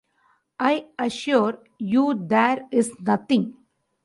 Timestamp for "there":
2.15-2.67